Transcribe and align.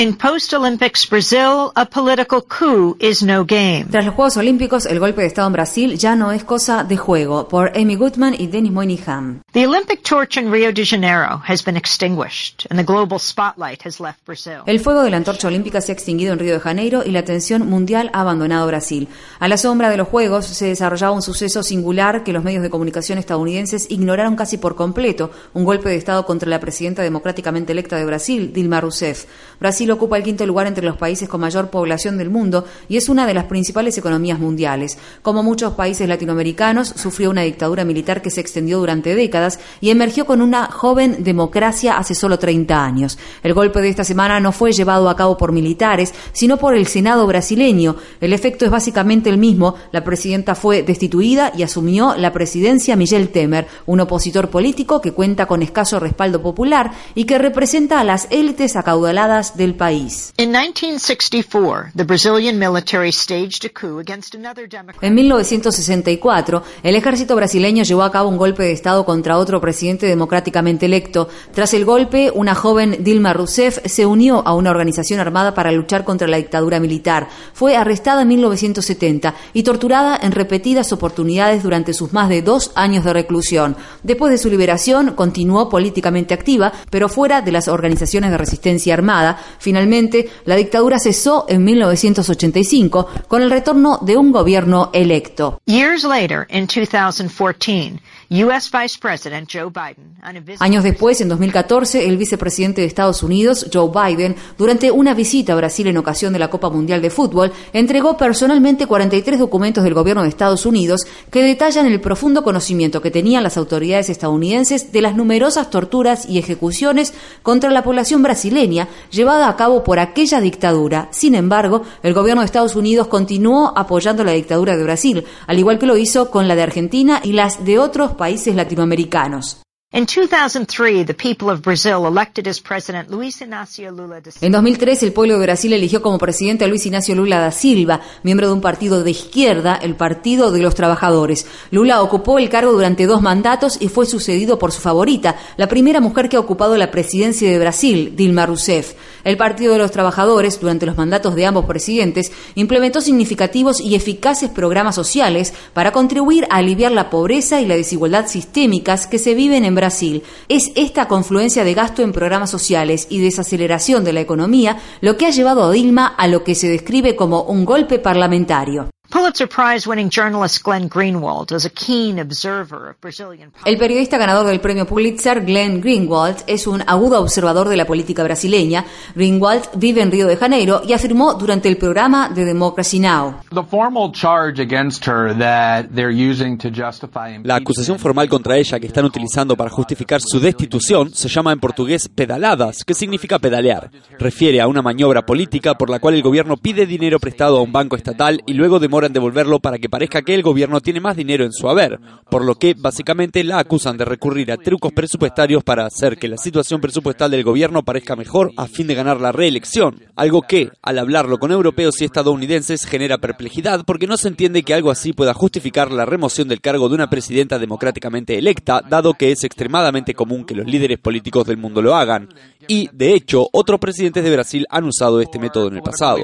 In 0.00 0.14
post-Olympics 0.14 1.06
Brazil, 1.10 1.72
a 1.76 1.84
political 1.84 2.40
coup 2.40 2.96
is 3.00 3.22
no 3.22 3.44
game. 3.44 3.84
Tras 3.90 4.06
los 4.06 4.14
Juegos 4.14 4.38
Olímpicos, 4.38 4.86
el 4.86 4.98
golpe 4.98 5.20
de 5.20 5.26
Estado 5.26 5.46
en 5.48 5.52
Brasil 5.52 5.98
ya 5.98 6.16
no 6.16 6.32
es 6.32 6.42
cosa 6.42 6.84
de 6.84 6.96
juego, 6.96 7.48
por 7.48 7.76
Amy 7.76 7.96
Goodman 7.96 8.34
y 8.38 8.46
Dennis 8.46 8.72
Moynihan. 8.72 9.42
The 9.52 9.66
Olympic 9.66 10.02
torch 10.02 10.38
in 10.38 10.50
Rio 10.50 10.72
de 10.72 10.86
Janeiro 10.86 11.42
has 11.46 11.62
been 11.62 11.76
extinguished 11.76 12.66
and 12.70 12.78
the 12.78 12.82
global 12.82 13.18
spotlight 13.18 13.84
has 13.84 14.00
left 14.00 14.24
Brazil. 14.24 14.62
El 14.64 14.80
fuego 14.80 15.02
de 15.02 15.10
la 15.10 15.18
antorcha 15.18 15.48
olímpica 15.48 15.82
se 15.82 15.92
ha 15.92 15.94
extinguido 15.94 16.32
en 16.32 16.38
Río 16.38 16.54
de 16.54 16.60
Janeiro 16.60 17.02
y 17.04 17.10
la 17.10 17.18
atención 17.18 17.68
mundial 17.68 18.08
ha 18.14 18.22
abandonado 18.22 18.66
Brasil. 18.68 19.06
A 19.38 19.48
la 19.48 19.58
sombra 19.58 19.90
de 19.90 19.98
los 19.98 20.08
Juegos 20.08 20.46
se 20.46 20.64
desarrollaba 20.64 21.12
un 21.12 21.20
suceso 21.20 21.62
singular 21.62 22.24
que 22.24 22.32
los 22.32 22.42
medios 22.42 22.62
de 22.62 22.70
comunicación 22.70 23.18
estadounidenses 23.18 23.90
ignoraron 23.90 24.34
casi 24.34 24.56
por 24.56 24.76
completo, 24.76 25.30
un 25.52 25.64
golpe 25.64 25.90
de 25.90 25.96
Estado 25.96 26.24
contra 26.24 26.48
la 26.48 26.58
presidenta 26.58 27.02
democráticamente 27.02 27.72
electa 27.72 27.96
de 27.96 28.06
Brasil, 28.06 28.50
Dilma 28.54 28.80
Rousseff. 28.80 29.26
Brasil 29.58 29.89
ocupa 29.94 30.16
el 30.16 30.22
quinto 30.22 30.46
lugar 30.46 30.66
entre 30.66 30.84
los 30.84 30.96
países 30.96 31.28
con 31.28 31.40
mayor 31.40 31.70
población 31.70 32.18
del 32.18 32.30
mundo 32.30 32.64
y 32.88 32.96
es 32.96 33.08
una 33.08 33.26
de 33.26 33.34
las 33.34 33.44
principales 33.44 33.96
economías 33.98 34.38
mundiales. 34.38 34.98
Como 35.22 35.42
muchos 35.42 35.74
países 35.74 36.08
latinoamericanos, 36.08 36.88
sufrió 36.88 37.30
una 37.30 37.42
dictadura 37.42 37.84
militar 37.84 38.22
que 38.22 38.30
se 38.30 38.40
extendió 38.40 38.78
durante 38.78 39.14
décadas 39.14 39.60
y 39.80 39.90
emergió 39.90 40.26
con 40.26 40.42
una 40.42 40.66
joven 40.66 41.22
democracia 41.24 41.96
hace 41.96 42.14
solo 42.14 42.38
30 42.38 42.84
años. 42.84 43.18
El 43.42 43.54
golpe 43.54 43.80
de 43.80 43.88
esta 43.88 44.04
semana 44.04 44.40
no 44.40 44.52
fue 44.52 44.72
llevado 44.72 45.08
a 45.08 45.16
cabo 45.16 45.36
por 45.36 45.52
militares, 45.52 46.14
sino 46.32 46.56
por 46.56 46.74
el 46.74 46.86
Senado 46.86 47.26
brasileño. 47.26 47.96
El 48.20 48.32
efecto 48.32 48.64
es 48.64 48.70
básicamente 48.70 49.30
el 49.30 49.38
mismo. 49.38 49.74
La 49.92 50.04
presidenta 50.04 50.54
fue 50.54 50.82
destituida 50.82 51.52
y 51.56 51.62
asumió 51.62 52.14
la 52.16 52.32
presidencia 52.32 52.96
Michel 52.96 53.30
Temer, 53.30 53.66
un 53.86 54.00
opositor 54.00 54.50
político 54.50 55.00
que 55.00 55.12
cuenta 55.12 55.46
con 55.46 55.62
escaso 55.62 56.00
respaldo 56.00 56.42
popular 56.42 56.92
y 57.14 57.24
que 57.24 57.38
representa 57.38 58.00
a 58.00 58.04
las 58.04 58.26
élites 58.30 58.76
acaudaladas 58.76 59.56
del 59.56 59.74
país. 59.80 60.34
In 60.36 60.50
1964, 60.52 61.92
the 61.96 62.04
Brazilian 62.04 62.58
military 62.58 63.10
staged 63.10 63.64
a 63.64 63.70
coup 63.70 63.98
against 63.98 64.34
another 64.34 64.68
En 65.00 65.14
1964, 65.14 66.62
el 66.82 66.94
ejército 66.96 67.34
brasileño 67.34 67.82
llevó 67.82 68.02
a 68.02 68.12
cabo 68.12 68.28
un 68.28 68.36
golpe 68.36 68.62
de 68.62 68.72
Estado 68.72 69.06
contra 69.06 69.38
otro 69.38 69.58
presidente 69.58 70.06
democráticamente 70.06 70.84
electo. 70.84 71.28
Tras 71.54 71.72
el 71.72 71.86
golpe, 71.86 72.30
una 72.34 72.54
joven 72.54 72.98
Dilma 73.00 73.32
Rousseff 73.32 73.78
se 73.86 74.04
unió 74.04 74.42
a 74.46 74.54
una 74.54 74.70
organización 74.70 75.18
armada 75.18 75.54
para 75.54 75.72
luchar 75.72 76.04
contra 76.04 76.28
la 76.28 76.36
dictadura 76.36 76.78
militar. 76.78 77.28
Fue 77.54 77.74
arrestada 77.74 78.20
en 78.22 78.28
1970 78.28 79.34
y 79.54 79.62
torturada 79.62 80.18
en 80.22 80.32
repetidas 80.32 80.92
oportunidades 80.92 81.62
durante 81.62 81.94
sus 81.94 82.12
más 82.12 82.28
de 82.28 82.42
dos 82.42 82.72
años 82.74 83.02
de 83.02 83.14
reclusión. 83.14 83.76
Después 84.02 84.30
de 84.30 84.38
su 84.38 84.50
liberación, 84.50 85.14
continuó 85.14 85.70
políticamente 85.70 86.34
activa, 86.34 86.70
pero 86.90 87.08
fuera 87.08 87.40
de 87.40 87.52
las 87.52 87.68
organizaciones 87.68 88.30
de 88.30 88.36
resistencia 88.36 88.92
armada. 88.92 89.38
Finalmente, 89.60 90.28
la 90.46 90.56
dictadura 90.56 90.98
cesó 90.98 91.46
en 91.48 91.62
1985 91.62 93.08
con 93.28 93.42
el 93.42 93.50
retorno 93.50 93.98
de 94.02 94.16
un 94.16 94.32
gobierno 94.32 94.90
electo. 94.92 95.60
Years 95.66 96.02
later, 96.02 96.46
in 96.50 96.66
2014, 96.66 98.00
US 98.32 98.70
Vice 98.70 98.96
President 99.00 99.50
Joe 99.52 99.70
Biden, 99.70 100.14
on 100.22 100.36
a 100.36 100.40
visit 100.40 100.62
Años 100.62 100.84
después, 100.84 101.20
en 101.20 101.28
2014, 101.28 102.06
el 102.06 102.16
vicepresidente 102.16 102.80
de 102.80 102.86
Estados 102.86 103.24
Unidos, 103.24 103.66
Joe 103.72 103.90
Biden, 103.90 104.36
durante 104.56 104.92
una 104.92 105.14
visita 105.14 105.52
a 105.52 105.56
Brasil 105.56 105.88
en 105.88 105.96
ocasión 105.96 106.32
de 106.32 106.38
la 106.38 106.48
Copa 106.48 106.70
Mundial 106.70 107.02
de 107.02 107.10
Fútbol, 107.10 107.50
entregó 107.72 108.16
personalmente 108.16 108.86
43 108.86 109.36
documentos 109.36 109.82
del 109.82 109.94
gobierno 109.94 110.22
de 110.22 110.28
Estados 110.28 110.64
Unidos 110.64 111.08
que 111.32 111.42
detallan 111.42 111.86
el 111.86 112.00
profundo 112.00 112.44
conocimiento 112.44 113.02
que 113.02 113.10
tenían 113.10 113.42
las 113.42 113.56
autoridades 113.56 114.10
estadounidenses 114.10 114.92
de 114.92 115.02
las 115.02 115.16
numerosas 115.16 115.68
torturas 115.68 116.24
y 116.28 116.38
ejecuciones 116.38 117.12
contra 117.42 117.70
la 117.70 117.82
población 117.82 118.22
brasileña 118.22 118.86
llevada 119.10 119.48
a 119.48 119.56
cabo 119.56 119.82
por 119.82 119.98
aquella 119.98 120.40
dictadura. 120.40 121.08
Sin 121.10 121.34
embargo, 121.34 121.82
el 122.04 122.14
gobierno 122.14 122.42
de 122.42 122.46
Estados 122.46 122.76
Unidos 122.76 123.08
continuó 123.08 123.72
apoyando 123.76 124.22
la 124.22 124.30
dictadura 124.30 124.76
de 124.76 124.84
Brasil, 124.84 125.24
al 125.48 125.58
igual 125.58 125.80
que 125.80 125.86
lo 125.86 125.96
hizo 125.96 126.30
con 126.30 126.46
la 126.46 126.54
de 126.54 126.62
Argentina 126.62 127.20
y 127.24 127.32
las 127.32 127.64
de 127.64 127.80
otros 127.80 128.19
países 128.20 128.54
latinoamericanos. 128.54 129.62
In 129.92 130.06
2003, 130.06 131.04
the 131.04 131.14
people 131.14 131.50
of 131.50 131.62
Brazil 131.62 132.06
elected 132.06 132.46
as 132.46 132.60
president 132.60 133.10
Luiz 133.10 133.40
Inácio 133.40 133.90
Lula 133.90 134.20
da 134.20 134.30
Silva. 134.30 134.46
En 134.46 134.52
2003, 134.52 135.02
el 135.02 135.12
pueblo 135.12 135.34
de 135.34 135.46
Brasil 135.46 135.72
eligió 135.72 136.00
como 136.00 136.18
presidente 136.18 136.64
a 136.64 136.68
Luis 136.68 136.86
Ignacio 136.86 137.16
Lula 137.16 137.40
da 137.40 137.50
Silva, 137.50 138.00
miembro 138.22 138.46
de 138.46 138.52
un 138.52 138.60
partido 138.60 139.02
de 139.02 139.10
izquierda, 139.10 139.74
el 139.82 139.96
Partido 139.96 140.52
de 140.52 140.60
los 140.60 140.76
Trabajadores. 140.76 141.46
Lula 141.72 142.02
ocupó 142.02 142.38
el 142.38 142.50
cargo 142.50 142.70
durante 142.72 143.06
dos 143.06 143.20
mandatos 143.20 143.78
y 143.80 143.88
fue 143.88 144.06
sucedido 144.06 144.60
por 144.60 144.70
su 144.70 144.80
favorita, 144.80 145.36
la 145.56 145.66
primera 145.66 146.00
mujer 146.00 146.28
que 146.28 146.36
ha 146.36 146.40
ocupado 146.40 146.76
la 146.76 146.92
presidencia 146.92 147.50
de 147.50 147.58
Brasil, 147.58 148.14
Dilma 148.14 148.46
Rousseff. 148.46 148.94
El 149.24 149.36
Partido 149.36 149.72
de 149.72 149.78
los 149.78 149.90
Trabajadores, 149.90 150.60
durante 150.60 150.86
los 150.86 150.96
mandatos 150.96 151.34
de 151.34 151.46
ambos 151.46 151.66
presidentes, 151.66 152.32
implementó 152.54 153.00
significativos 153.00 153.80
y 153.80 153.94
eficaces 153.94 154.50
programas 154.50 154.94
sociales 154.94 155.52
para 155.72 155.92
contribuir 155.92 156.46
a 156.50 156.56
aliviar 156.56 156.92
la 156.92 157.10
pobreza 157.10 157.60
y 157.60 157.66
la 157.66 157.76
desigualdad 157.76 158.26
sistémicas 158.26 159.06
que 159.06 159.18
se 159.18 159.34
viven 159.34 159.64
en 159.64 159.74
Brasil. 159.74 160.22
Es 160.48 160.72
esta 160.74 161.08
confluencia 161.08 161.64
de 161.64 161.74
gasto 161.74 162.02
en 162.02 162.12
programas 162.12 162.50
sociales 162.50 163.06
y 163.10 163.20
desaceleración 163.20 164.04
de 164.04 164.12
la 164.12 164.20
economía 164.20 164.78
lo 165.00 165.16
que 165.16 165.26
ha 165.26 165.30
llevado 165.30 165.64
a 165.64 165.70
Dilma 165.70 166.06
a 166.06 166.26
lo 166.26 166.44
que 166.44 166.54
se 166.54 166.68
describe 166.68 167.16
como 167.16 167.42
un 167.42 167.64
golpe 167.64 167.98
parlamentario. 167.98 168.90
Pulitzer 169.10 169.48
Prize 169.48 169.88
winning 169.88 170.08
journalist 170.08 170.62
Glenn 170.62 170.88
Greenwald 170.88 171.50
is 171.50 171.64
a 171.64 171.70
keen 171.70 172.20
observer 172.20 172.90
of 172.90 173.00
Brazilian 173.00 173.50
El 173.64 173.76
periodista 173.76 174.16
ganador 174.16 174.46
del 174.46 174.60
premio 174.60 174.86
Pulitzer, 174.86 175.44
Glenn 175.44 175.80
Greenwald, 175.80 176.44
es 176.46 176.68
un 176.68 176.80
agudo 176.86 177.20
observador 177.20 177.68
de 177.68 177.76
la 177.76 177.86
política 177.86 178.22
brasileña. 178.22 178.84
Greenwald 179.16 179.64
vive 179.74 180.00
en 180.00 180.12
Río 180.12 180.28
de 180.28 180.36
Janeiro 180.36 180.82
y 180.86 180.92
afirmó 180.92 181.34
durante 181.34 181.68
el 181.68 181.76
programa 181.76 182.28
de 182.28 182.44
Democracy 182.44 183.00
Now! 183.00 183.40
The 183.52 183.64
formal 183.64 184.12
charge 184.12 184.62
against 184.62 185.04
her 185.08 185.36
that 185.36 185.86
they're 185.92 186.14
using 186.14 186.56
to 186.58 186.68
justify 186.68 187.36
La 187.42 187.56
acusación 187.56 187.98
formal 187.98 188.28
contra 188.28 188.58
ella 188.58 188.78
que 188.78 188.86
están 188.86 189.06
utilizando 189.06 189.56
para 189.56 189.70
justificar 189.70 190.20
su 190.20 190.38
destitución 190.38 191.12
se 191.12 191.28
llama 191.28 191.52
en 191.52 191.58
portugués 191.58 192.08
pedaladas, 192.08 192.84
que 192.84 192.94
significa 192.94 193.40
pedalear. 193.40 193.90
Refiere 194.20 194.60
a 194.60 194.68
una 194.68 194.82
maniobra 194.82 195.26
política 195.26 195.74
por 195.74 195.90
la 195.90 195.98
cual 195.98 196.14
el 196.14 196.22
gobierno 196.22 196.56
pide 196.56 196.86
dinero 196.86 197.18
prestado 197.18 197.58
a 197.58 197.62
un 197.62 197.72
banco 197.72 197.96
estatal 197.96 198.40
y 198.46 198.52
luego 198.52 198.78
demora 198.78 198.99
en 199.04 199.12
devolverlo 199.12 199.60
para 199.60 199.78
que 199.78 199.88
parezca 199.88 200.22
que 200.22 200.34
el 200.34 200.42
gobierno 200.42 200.80
tiene 200.80 201.00
más 201.00 201.16
dinero 201.16 201.44
en 201.44 201.52
su 201.52 201.68
haber, 201.68 201.98
por 202.30 202.44
lo 202.44 202.54
que 202.54 202.74
básicamente 202.74 203.44
la 203.44 203.58
acusan 203.58 203.96
de 203.96 204.04
recurrir 204.04 204.52
a 204.52 204.56
trucos 204.56 204.92
presupuestarios 204.92 205.62
para 205.64 205.86
hacer 205.86 206.18
que 206.18 206.28
la 206.28 206.36
situación 206.36 206.80
presupuestal 206.80 207.30
del 207.30 207.44
gobierno 207.44 207.82
parezca 207.82 208.16
mejor 208.16 208.52
a 208.56 208.66
fin 208.66 208.86
de 208.86 208.94
ganar 208.94 209.20
la 209.20 209.32
reelección, 209.32 210.02
algo 210.16 210.42
que, 210.42 210.70
al 210.82 210.98
hablarlo 210.98 211.38
con 211.38 211.52
europeos 211.52 212.00
y 212.00 212.04
estadounidenses, 212.04 212.86
genera 212.86 213.18
perplejidad 213.18 213.84
porque 213.84 214.06
no 214.06 214.16
se 214.16 214.28
entiende 214.28 214.62
que 214.62 214.74
algo 214.74 214.90
así 214.90 215.12
pueda 215.12 215.34
justificar 215.34 215.90
la 215.90 216.04
remoción 216.04 216.48
del 216.48 216.60
cargo 216.60 216.88
de 216.88 216.94
una 216.94 217.10
presidenta 217.10 217.58
democráticamente 217.58 218.38
electa, 218.38 218.82
dado 218.88 219.14
que 219.14 219.32
es 219.32 219.44
extremadamente 219.44 220.14
común 220.14 220.44
que 220.44 220.54
los 220.54 220.66
líderes 220.66 220.98
políticos 220.98 221.46
del 221.46 221.56
mundo 221.56 221.82
lo 221.82 221.94
hagan. 221.94 222.28
Y, 222.68 222.88
de 222.92 223.14
hecho, 223.14 223.48
otros 223.52 223.80
presidentes 223.80 224.22
de 224.22 224.32
Brasil 224.32 224.66
han 224.70 224.84
usado 224.84 225.20
este 225.20 225.38
método 225.38 225.68
en 225.68 225.76
el 225.76 225.82
pasado. 225.82 226.18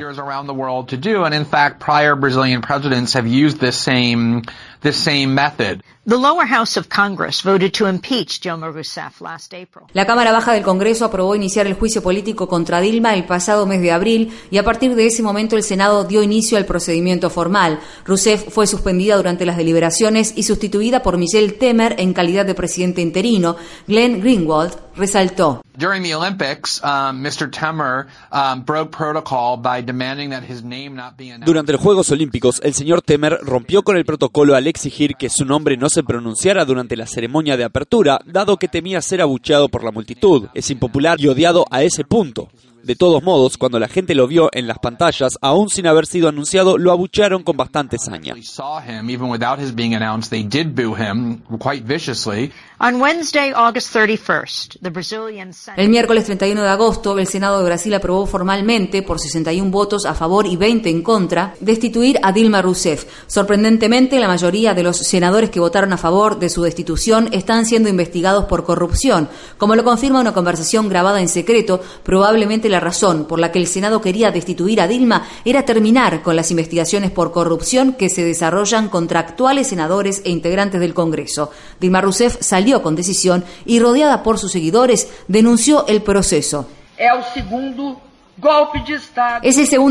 Presidents 2.66 3.14
have 3.14 3.26
used 3.26 3.60
this 3.60 3.76
same 3.76 4.42
this 4.82 4.96
same 4.96 5.34
method. 5.34 5.82
The 6.04 6.16
lower 6.16 6.46
house 6.46 6.76
of 6.76 6.88
Congress 6.88 7.42
voted 7.42 7.72
to 7.74 7.86
impeach 7.86 8.40
Dilma 8.40 8.72
Rousseff 8.72 9.20
last 9.20 9.52
April. 9.54 9.86
La 9.92 10.06
Cámara 10.06 10.30
Baja 10.30 10.52
del 10.52 10.62
Congreso 10.62 11.04
aprobó 11.04 11.34
iniciar 11.34 11.66
el 11.66 11.74
juicio 11.74 12.02
político 12.02 12.46
contra 12.46 12.80
Dilma 12.80 13.14
el 13.14 13.24
pasado 13.24 13.66
mes 13.66 13.80
de 13.80 13.90
abril 13.90 14.32
y 14.50 14.58
a 14.58 14.62
partir 14.64 14.94
de 14.94 15.06
ese 15.06 15.22
momento 15.22 15.56
el 15.56 15.64
Senado 15.64 16.04
dio 16.04 16.22
inicio 16.22 16.58
al 16.58 16.66
procedimiento 16.66 17.30
formal. 17.30 17.80
Rousseff 18.04 18.52
fue 18.52 18.66
suspendida 18.66 19.16
durante 19.16 19.46
las 19.46 19.56
deliberaciones 19.56 20.32
y 20.36 20.44
sustituida 20.44 21.02
por 21.02 21.18
Michel 21.18 21.54
Temer 21.54 21.96
en 21.98 22.12
calidad 22.12 22.46
de 22.46 22.54
presidente 22.54 23.00
interino. 23.00 23.56
Glenn 23.88 24.20
Greenwald 24.20 24.76
resaltó. 24.94 25.62
During 25.78 26.02
the 26.02 26.14
Olympics, 26.14 26.82
um, 26.82 27.22
Mr. 27.22 27.50
Temer 27.50 28.06
um, 28.32 28.62
broke 28.62 28.90
protocol 28.90 29.58
by 29.58 29.82
demanding 29.82 30.30
that 30.30 30.42
his 30.42 30.62
name 30.62 30.94
not 30.94 31.16
be 31.18 31.28
announced. 31.28 31.46
Durante 31.46 31.72
los 31.72 31.80
Juegos 31.82 32.10
Olímpicos, 32.10 32.60
el 32.64 32.72
señor 32.72 33.02
Temer 33.02 33.38
rompió 33.42 33.82
con 33.82 33.96
el 33.96 34.04
protocolo 34.04 34.54
al 34.54 34.66
exigir 34.66 35.16
que 35.16 35.28
su 35.28 35.44
nombre 35.44 35.76
no 35.76 35.90
se 35.90 36.02
pronunciara 36.02 36.64
durante 36.64 36.96
la 36.96 37.06
ceremonia 37.06 37.56
de 37.56 37.64
apertura, 37.64 38.20
dado 38.24 38.56
que 38.56 38.68
temía 38.68 39.02
ser 39.02 39.20
abucheado 39.20 39.68
por 39.68 39.84
la 39.84 39.92
multitud. 39.92 40.48
Es 40.54 40.70
impopular 40.70 41.20
y 41.20 41.28
odiado 41.28 41.66
a 41.70 41.82
ese 41.82 42.04
punto. 42.04 42.48
De 42.86 42.94
todos 42.94 43.20
modos, 43.20 43.58
cuando 43.58 43.80
la 43.80 43.88
gente 43.88 44.14
lo 44.14 44.28
vio 44.28 44.48
en 44.52 44.68
las 44.68 44.78
pantallas, 44.78 45.38
aún 45.40 45.68
sin 45.70 45.88
haber 45.88 46.06
sido 46.06 46.28
anunciado, 46.28 46.78
lo 46.78 46.92
abuchearon 46.92 47.42
con 47.42 47.56
bastante 47.56 47.98
saña. 47.98 48.34
They 48.34 48.44
saw 48.44 48.78
him 48.78 49.10
even 49.10 49.28
without 49.28 49.58
his 49.58 49.74
being 49.74 49.96
announced. 49.96 50.30
They 50.30 50.44
did 50.44 50.76
boo 50.76 50.94
him 50.94 51.40
quite 51.58 51.82
viciously. 51.84 52.52
On 52.78 53.00
Wednesday, 53.00 53.52
August 53.56 53.92
31st, 53.92 54.80
the 54.82 54.90
Brazilian 54.90 55.52
Senate 55.52 55.82
El 55.82 55.88
miércoles 55.88 56.26
31 56.26 56.62
de 56.62 56.68
agosto, 56.68 57.18
el 57.18 57.26
Senado 57.26 57.58
de 57.58 57.64
Brasil 57.64 57.92
aprobó 57.94 58.26
formalmente, 58.26 59.02
por 59.02 59.18
61 59.18 59.70
votos 59.70 60.04
a 60.04 60.14
favor 60.14 60.46
y 60.46 60.56
20 60.56 60.88
en 60.88 61.02
contra, 61.02 61.54
destituir 61.58 62.20
a 62.22 62.32
Dilma 62.32 62.62
Rousseff. 62.62 63.06
Sorprendentemente, 63.26 64.20
la 64.20 64.28
mayoría 64.28 64.74
de 64.74 64.84
los 64.84 64.98
senadores 64.98 65.50
que 65.50 65.58
votaron 65.58 65.92
a 65.92 65.96
favor 65.96 66.38
de 66.38 66.50
su 66.50 66.62
destitución 66.62 67.30
están 67.32 67.66
siendo 67.66 67.88
investigados 67.88 68.44
por 68.44 68.64
corrupción. 68.64 69.28
Como 69.58 69.74
lo 69.74 69.82
confirma 69.82 70.20
una 70.20 70.34
conversación 70.34 70.88
grabada 70.88 71.20
en 71.20 71.28
secreto, 71.28 71.80
probablemente 72.04 72.68
la 72.68 72.75
la 72.76 72.80
razón 72.80 73.24
por 73.24 73.38
la 73.38 73.52
que 73.52 73.58
el 73.58 73.66
Senado 73.66 74.02
quería 74.02 74.30
destituir 74.30 74.82
a 74.82 74.86
Dilma 74.86 75.26
era 75.46 75.64
terminar 75.64 76.22
con 76.22 76.36
las 76.36 76.50
investigaciones 76.50 77.10
por 77.10 77.32
corrupción 77.32 77.94
que 77.94 78.10
se 78.10 78.22
desarrollan 78.22 78.90
contra 78.90 79.20
actuales 79.20 79.68
senadores 79.68 80.20
e 80.26 80.30
integrantes 80.30 80.78
del 80.78 80.92
Congreso. 80.92 81.50
Dilma 81.80 82.02
Rousseff 82.02 82.36
salió 82.40 82.82
con 82.82 82.94
decisión 82.94 83.44
y 83.64 83.80
rodeada 83.80 84.22
por 84.22 84.38
sus 84.38 84.52
seguidores 84.52 85.08
denunció 85.26 85.86
el 85.86 86.02
proceso. 86.02 86.66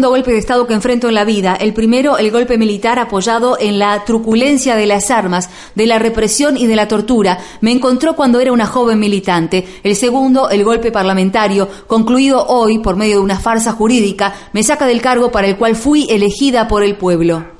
Golpe 0.10 0.32
de 0.32 0.38
Estado 0.38 0.68
que 0.68 0.76
enfrento 0.76 1.08
en 1.08 1.16
la 1.16 1.26
vida. 1.26 1.56
El 1.56 1.74
primero, 1.74 2.20
el 2.20 2.30
golpe 2.30 2.60
militar 2.60 3.00
apoyado 3.00 3.58
en 3.60 3.80
la 3.80 4.06
truculencia 4.06 4.76
de 4.76 4.86
las 4.86 5.10
armas, 5.10 5.50
de 5.74 5.88
la 5.88 5.98
represión 5.98 6.56
y 6.56 6.68
de 6.68 6.76
la 6.76 6.88
tortura. 6.88 7.40
Me 7.62 7.72
encontró 7.72 8.16
cuando 8.16 8.40
era 8.40 8.52
una 8.52 8.68
joven 8.68 9.00
militante. 9.00 9.66
El 9.82 9.96
segundo, 9.96 10.50
el 10.52 10.64
golpe 10.64 10.92
parlamentario, 10.92 11.68
concluido 11.88 12.46
hoy 12.46 12.78
por 12.78 12.96
medio 12.96 13.16
de 13.16 13.24
una 13.24 13.40
farsa 13.40 13.72
jurídica, 13.72 14.36
me 14.54 14.62
saca 14.62 14.86
del 14.86 15.02
cargo 15.02 15.32
para 15.32 15.48
el 15.48 15.58
cual 15.58 15.76
fui 15.76 16.06
elegida 16.08 16.68
por 16.68 16.84
el 16.84 16.98
pueblo. 16.98 17.55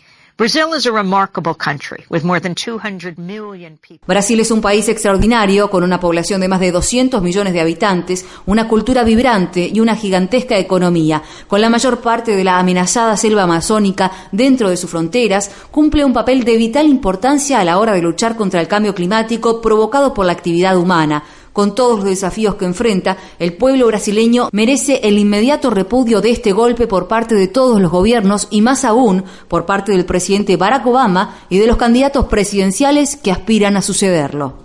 Brasil 4.06 4.38
es 4.42 4.52
un 4.52 4.60
país 4.60 4.90
extraordinario 4.90 5.70
con 5.70 5.82
una 5.82 6.02
población 6.02 6.42
de 6.42 6.50
más 6.50 6.60
de 6.60 6.74
200 6.74 7.22
millones 7.22 7.54
de 7.54 7.62
habitantes, 7.62 8.26
una 8.46 8.68
cultura 8.68 9.06
vibrante 9.06 9.72
y 9.74 9.80
una 9.80 9.96
gigantesca 9.96 10.58
economía. 10.58 11.24
Con 11.48 11.62
la 11.62 11.70
mayor 11.70 12.02
parte 12.02 12.36
de 12.36 12.44
la 12.44 12.60
amenazada 12.60 13.16
selva 13.16 13.44
amazónica 13.44 14.12
dentro 14.34 14.70
de 14.70 14.76
sus 14.76 14.90
fronteras, 14.90 15.50
cumple 15.72 16.04
un 16.04 16.12
papel 16.12 16.44
de 16.44 16.58
vital 16.58 16.88
importancia 16.88 17.62
a 17.62 17.64
la 17.64 17.78
hora 17.78 17.94
de 17.94 18.02
luchar 18.02 18.36
contra 18.36 18.60
el 18.60 18.68
cambio 18.68 18.94
climático 18.94 19.62
provocado 19.62 20.14
por 20.14 20.26
la 20.26 20.34
actividad 20.34 20.76
humana 20.76 21.24
con 21.56 21.74
todos 21.74 22.00
los 22.00 22.10
desafíos 22.10 22.56
que 22.56 22.66
enfrenta, 22.66 23.16
el 23.40 23.54
pueblo 23.54 23.88
brasileño 23.88 24.50
merece 24.52 25.00
el 25.04 25.18
inmediato 25.18 25.70
repudio 25.70 26.20
de 26.20 26.32
este 26.32 26.52
golpe 26.52 26.86
por 26.86 27.08
parte 27.08 27.34
de 27.34 27.48
todos 27.48 27.80
los 27.80 27.90
gobiernos 27.90 28.50
y 28.52 28.60
más 28.60 28.84
aún 28.84 29.24
por 29.48 29.66
parte 29.66 29.94
del 29.94 30.04
presidente 30.04 30.58
Barack 30.58 30.86
Obama 30.86 31.38
y 31.50 31.58
de 31.58 31.68
los 31.68 31.78
candidatos 31.78 32.26
presidenciales 32.26 33.16
que 33.16 33.32
aspiran 33.32 33.78
a 33.78 33.82
sucederlo. 33.82 34.65